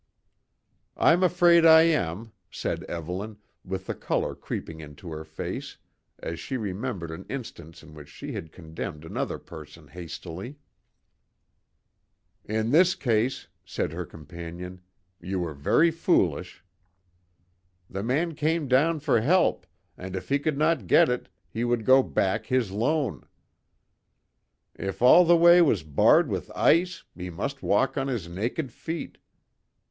"I'm 0.97 1.21
afraid 1.21 1.63
I 1.63 1.83
am," 1.83 2.31
said 2.49 2.83
Evelyn, 2.85 3.37
with 3.63 3.85
the 3.85 3.93
colour 3.93 4.33
creeping 4.33 4.79
into 4.79 5.11
her 5.11 5.23
face, 5.23 5.77
as 6.17 6.39
she 6.39 6.57
remembered 6.57 7.11
an 7.11 7.23
instance 7.29 7.83
in 7.83 7.93
which 7.93 8.09
she 8.09 8.31
had 8.31 8.51
condemned 8.51 9.05
another 9.05 9.37
person 9.37 9.89
hastily. 9.89 10.57
"In 12.45 12.71
this 12.71 12.95
case," 12.95 13.47
said 13.63 13.91
her 13.93 14.03
companion, 14.07 14.81
"ye 15.19 15.35
were 15.35 15.53
very 15.53 15.91
foolish. 15.91 16.65
The 17.87 18.01
man 18.01 18.33
came 18.33 18.67
down 18.67 19.01
for 19.01 19.21
help, 19.21 19.67
and 19.99 20.15
if 20.15 20.29
he 20.29 20.39
could 20.39 20.57
not 20.57 20.87
get 20.87 21.09
it, 21.09 21.29
he 21.47 21.63
would 21.63 21.85
go 21.85 22.01
back 22.01 22.47
his 22.47 22.71
lone; 22.71 23.27
if 24.73 24.99
all 25.03 25.25
the 25.25 25.37
way 25.37 25.61
was 25.61 25.83
barred 25.83 26.27
with 26.27 26.49
ice 26.55 27.03
and 27.13 27.21
he 27.21 27.29
must 27.29 27.61
walk 27.61 27.99
on 27.99 28.07
his 28.07 28.27
naked 28.27 28.71
feet. 28.71 29.19